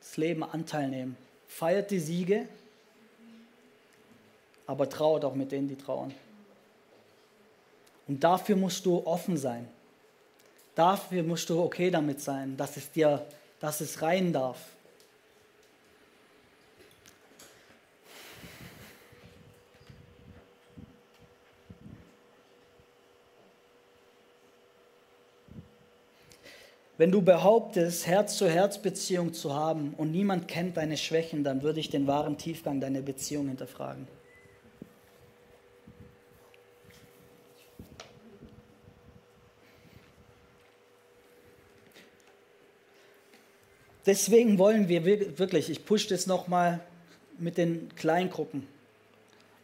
[0.00, 1.16] das Leben Anteil nehmen.
[1.46, 2.48] Feiert die Siege,
[4.70, 6.14] aber trauert auch mit denen, die trauern.
[8.06, 9.68] Und dafür musst du offen sein.
[10.76, 13.26] Dafür musst du okay damit sein, dass es dir,
[13.58, 14.58] dass es rein darf.
[26.96, 32.06] Wenn du behauptest, Herz-zu-Herz-Beziehung zu haben und niemand kennt deine Schwächen, dann würde ich den
[32.06, 34.19] wahren Tiefgang deiner Beziehung hinterfragen.
[44.06, 46.80] Deswegen wollen wir wirklich, ich pushe das nochmal
[47.38, 48.66] mit den Kleingruppen.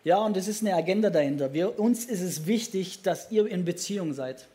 [0.04, 1.52] Ja, und es ist eine Agenda dahinter.
[1.52, 4.46] Wir, uns ist es wichtig, dass ihr in Beziehung seid.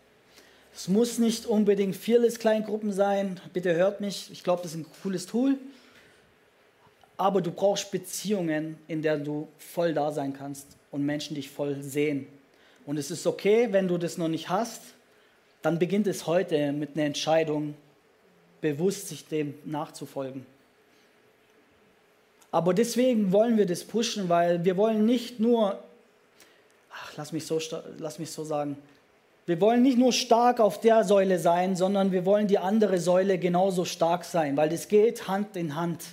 [0.73, 3.39] Es muss nicht unbedingt Fearless Kleingruppen sein.
[3.51, 4.29] Bitte hört mich.
[4.31, 5.57] Ich glaube, das ist ein cooles Tool.
[7.17, 11.81] Aber du brauchst Beziehungen, in der du voll da sein kannst und Menschen dich voll
[11.81, 12.27] sehen.
[12.85, 14.81] Und es ist okay, wenn du das noch nicht hast,
[15.61, 17.75] dann beginnt es heute mit einer Entscheidung,
[18.61, 20.45] bewusst sich dem nachzufolgen.
[22.51, 25.81] Aber deswegen wollen wir das pushen, weil wir wollen nicht nur,
[26.91, 27.59] ach, lass mich so,
[27.97, 28.77] lass mich so sagen,
[29.45, 33.39] wir wollen nicht nur stark auf der Säule sein, sondern wir wollen die andere Säule
[33.39, 36.03] genauso stark sein, weil es geht Hand in Hand.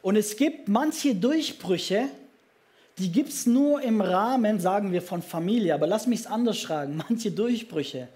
[0.00, 2.08] Und es gibt manche Durchbrüche,
[2.98, 5.74] die gibt es nur im Rahmen, sagen wir, von Familie.
[5.74, 6.96] Aber lass mich es anders fragen.
[7.08, 8.08] Manche Durchbrüche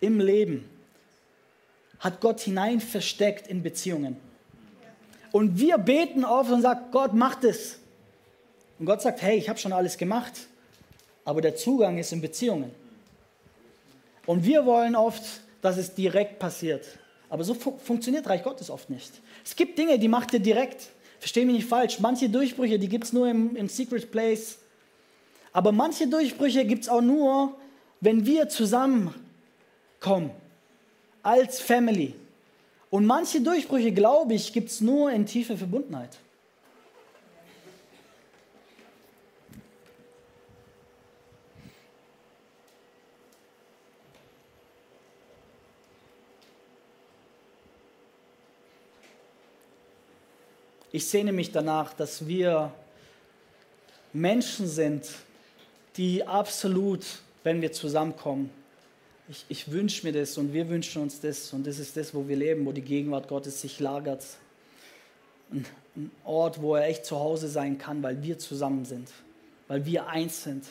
[0.00, 0.68] im Leben
[2.00, 4.16] hat Gott hinein versteckt in Beziehungen.
[5.32, 7.78] Und wir beten auf und sagen, Gott, macht es.
[8.78, 10.32] Und Gott sagt, hey, ich habe schon alles gemacht
[11.26, 12.70] aber der Zugang ist in Beziehungen.
[14.24, 15.22] Und wir wollen oft,
[15.60, 16.86] dass es direkt passiert.
[17.28, 19.10] Aber so fu funktioniert Reich Gottes oft nicht.
[19.44, 20.88] Es gibt Dinge, die macht ihr direkt.
[21.18, 21.98] Versteh mich nicht falsch.
[21.98, 24.58] Manche Durchbrüche, die gibt es nur im, im Secret Place.
[25.52, 27.56] Aber manche Durchbrüche gibt es auch nur,
[28.00, 29.16] wenn wir zusammenkommen.
[31.26, 32.14] Als Family.
[32.88, 36.16] Und manche Durchbrüche, glaube ich, gibt es nur in tiefer Verbundenheit.
[50.92, 52.70] Ich sehne mich danach, dass wir
[54.12, 55.08] Menschen sind,
[55.96, 57.04] die absolut,
[57.42, 58.52] wenn wir zusammenkommen,
[59.28, 62.28] ich, ich wünsche mir das und wir wünschen uns das und das ist das, wo
[62.28, 64.24] wir leben, wo die Gegenwart Gottes sich lagert.
[65.50, 65.64] Ein,
[65.96, 69.10] ein Ort, wo er echt zu Hause sein kann, weil wir zusammen sind,
[69.68, 70.64] weil wir eins sind.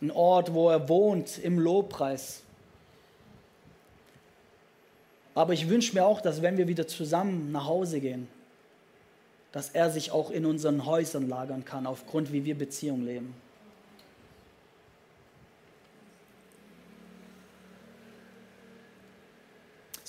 [0.00, 2.42] Ein Ort, wo er wohnt im Lobpreis,
[5.38, 8.26] aber ich wünsche mir auch, dass wenn wir wieder zusammen nach Hause gehen,
[9.52, 13.34] dass er sich auch in unseren Häusern lagern kann, aufgrund wie wir Beziehung leben.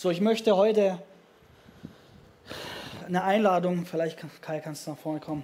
[0.01, 0.97] So, ich möchte heute
[3.05, 5.43] eine Einladung, vielleicht Kai kannst du nach vorne kommen,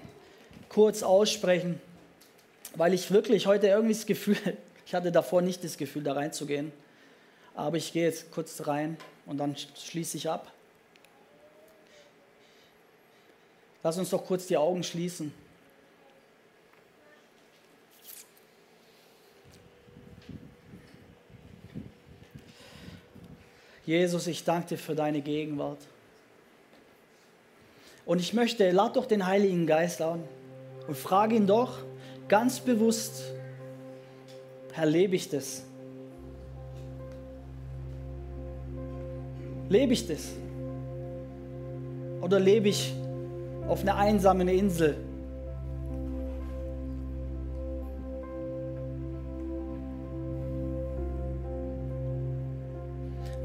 [0.70, 1.82] kurz aussprechen,
[2.74, 4.38] weil ich wirklich heute irgendwie das Gefühl,
[4.86, 6.72] ich hatte davor nicht das Gefühl, da reinzugehen,
[7.54, 8.96] aber ich gehe jetzt kurz rein
[9.26, 10.50] und dann schließe ich ab.
[13.84, 15.34] Lass uns doch kurz die Augen schließen.
[23.86, 25.78] Jesus, ich danke dir für deine Gegenwart.
[28.06, 30.24] Und ich möchte, lad doch den Heiligen Geist an
[30.88, 31.80] und frage ihn doch
[32.28, 33.24] ganz bewusst,
[34.74, 35.64] Herr, lebe ich das?
[39.70, 40.32] Lebe ich das?
[42.22, 42.94] Oder lebe ich
[43.68, 44.98] auf einer einsamen Insel?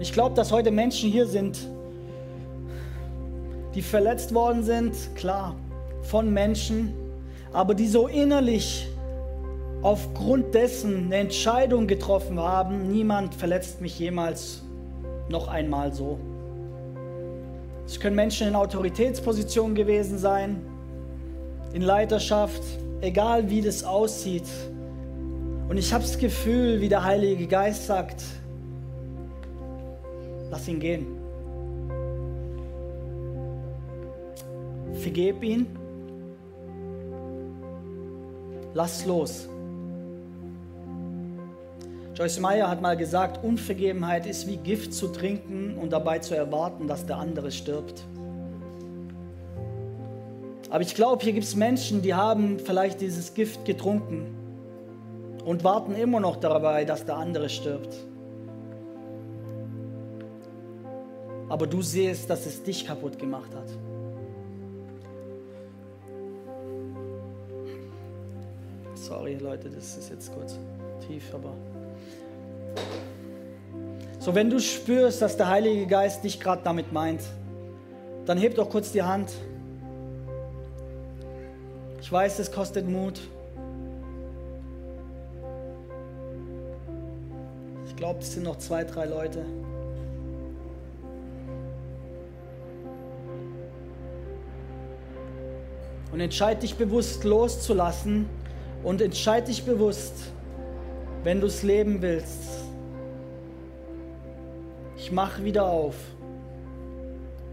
[0.00, 1.58] Ich glaube, dass heute Menschen hier sind,
[3.74, 5.54] die verletzt worden sind, klar,
[6.00, 6.94] von Menschen,
[7.52, 8.88] aber die so innerlich
[9.82, 14.62] aufgrund dessen eine Entscheidung getroffen haben, niemand verletzt mich jemals
[15.28, 16.18] noch einmal so.
[17.84, 20.62] Es können Menschen in Autoritätspositionen gewesen sein,
[21.74, 22.62] in Leiterschaft,
[23.02, 24.48] egal wie das aussieht.
[25.68, 28.22] Und ich habe das Gefühl, wie der Heilige Geist sagt,
[30.50, 31.06] lass ihn gehen.
[34.94, 35.66] Vergeb ihn.
[38.74, 39.48] Lass los.
[42.14, 46.86] Joyce Meyer hat mal gesagt, Unvergebenheit ist wie Gift zu trinken und dabei zu erwarten,
[46.86, 48.04] dass der andere stirbt.
[50.68, 54.36] Aber ich glaube, hier gibt es Menschen, die haben vielleicht dieses Gift getrunken
[55.44, 57.96] und warten immer noch dabei, dass der andere stirbt.
[61.50, 63.68] Aber du siehst, dass es dich kaputt gemacht hat.
[68.94, 70.58] Sorry Leute, das ist jetzt kurz
[71.06, 71.52] tief, aber...
[74.20, 77.22] So, wenn du spürst, dass der Heilige Geist dich gerade damit meint,
[78.26, 79.32] dann heb doch kurz die Hand.
[82.00, 83.20] Ich weiß, es kostet Mut.
[87.86, 89.44] Ich glaube, es sind noch zwei, drei Leute.
[96.12, 98.26] Und entscheid dich bewusst loszulassen
[98.82, 100.14] und entscheid dich bewusst,
[101.22, 102.60] wenn du es leben willst,
[104.96, 105.94] ich mache wieder auf.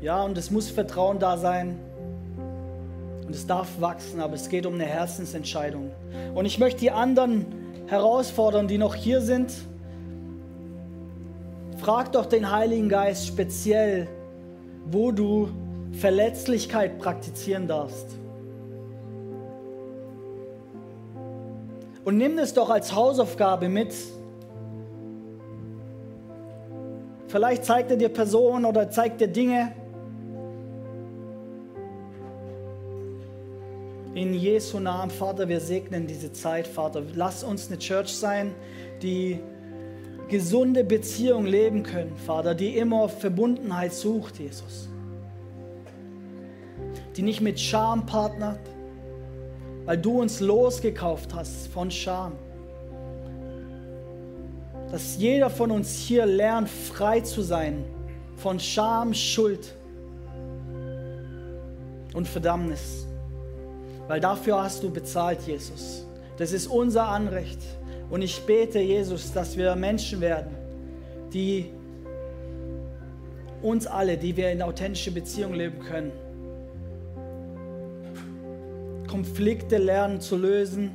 [0.02, 1.80] Ja, und es muss Vertrauen da sein.
[3.26, 5.92] Und es darf wachsen, aber es geht um eine Herzensentscheidung.
[6.36, 7.46] Und ich möchte die anderen
[7.88, 9.54] herausfordern, die noch hier sind.
[11.78, 14.08] Frag doch den Heiligen Geist speziell,
[14.86, 15.50] wo du
[15.94, 18.08] Verletzlichkeit praktizieren darfst.
[22.08, 23.94] Und nimm es doch als Hausaufgabe mit,
[27.28, 29.74] Vielleicht zeigt er dir Personen oder zeigt dir Dinge.
[34.14, 37.04] In Jesu Namen, Vater, wir segnen diese Zeit, Vater.
[37.14, 38.56] Lass uns eine Church sein,
[39.02, 39.42] die
[40.30, 44.88] gesunde Beziehungen leben können, Vater, die immer Verbundenheit sucht, Jesus.
[47.18, 48.62] Die nicht mit Scham partnert,
[49.88, 52.34] weil du uns losgekauft hast von Scham
[54.92, 57.84] dass jeder von uns hier lernt, frei zu sein
[58.38, 59.74] von Scham, Schuld
[62.14, 63.08] und Verdammnis.
[64.08, 66.06] Weil dafür hast du bezahlt, Jesus.
[66.38, 67.60] Das ist unser Anrecht.
[68.10, 70.56] Und ich bete, Jesus, dass wir Menschen werden,
[71.34, 71.72] die
[73.62, 76.12] uns alle, die wir in authentische Beziehung leben können,
[79.08, 80.92] Konflikte lernen zu lösen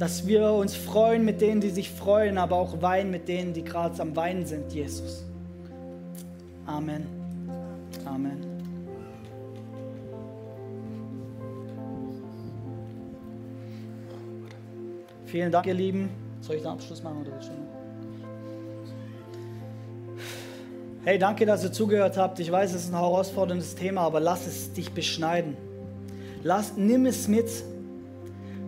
[0.00, 3.62] dass wir uns freuen mit denen, die sich freuen, aber auch weinen mit denen, die
[3.62, 5.26] gerade am Weinen sind, Jesus.
[6.64, 7.06] Amen.
[8.06, 8.40] Amen.
[15.26, 16.08] Vielen Dank, ihr Lieben.
[16.40, 17.56] Soll ich den Abschluss machen oder schon?
[21.04, 22.40] Hey, danke, dass ihr zugehört habt.
[22.40, 25.58] Ich weiß, es ist ein herausforderndes Thema, aber lass es dich beschneiden.
[26.42, 27.48] Lass, nimm es mit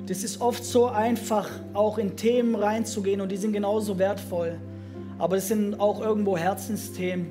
[0.07, 4.59] das ist oft so einfach, auch in Themen reinzugehen und die sind genauso wertvoll.
[5.19, 7.31] Aber es sind auch irgendwo Herzensthemen.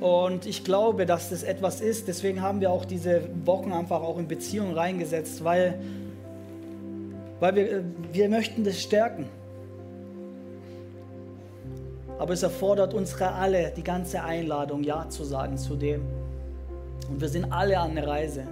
[0.00, 2.08] Und ich glaube, dass das etwas ist.
[2.08, 5.78] Deswegen haben wir auch diese Wochen einfach auch in Beziehungen reingesetzt, weil,
[7.38, 9.26] weil wir, wir möchten das stärken.
[12.18, 16.21] Aber es erfordert unsere alle, die ganze Einladung, Ja zu sagen zu dem.
[17.08, 18.44] Und wir sind alle an der Reise.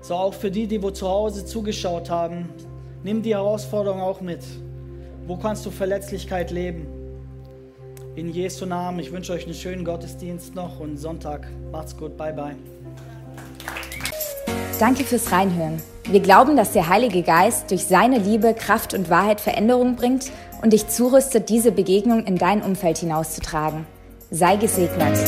[0.00, 2.48] So auch für die, die wo zu Hause zugeschaut haben,
[3.02, 4.44] nimm die Herausforderung auch mit.
[5.26, 6.86] Wo kannst du Verletzlichkeit leben?
[8.14, 11.46] In Jesu Namen, ich wünsche euch einen schönen Gottesdienst noch und Sonntag.
[11.70, 12.56] Macht's gut, bye bye.
[14.80, 15.82] Danke fürs Reinhören.
[16.08, 20.30] Wir glauben, dass der Heilige Geist durch seine Liebe, Kraft und Wahrheit Veränderung bringt
[20.62, 23.86] und dich zurüstet, diese Begegnung in dein Umfeld hinauszutragen.
[24.30, 25.18] Sei gesegnet.